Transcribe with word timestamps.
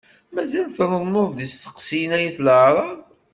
Mazal 0.33 0.67
trennu-d 0.77 1.37
isteqsiyen 1.45 2.11
ay 2.17 2.23
at 2.29 2.37
laɛraḍ. 2.45 2.99